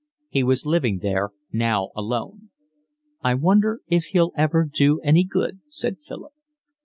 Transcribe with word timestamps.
He 0.29 0.41
was 0.43 0.65
living 0.65 0.97
there 0.97 1.29
now 1.51 1.91
alone. 1.95 2.49
"I 3.23 3.35
wonder 3.35 3.81
if 3.85 4.05
he'll 4.05 4.31
ever 4.35 4.63
do 4.65 4.99
any 5.01 5.23
good," 5.23 5.59
said 5.69 5.97
Philip. 6.07 6.33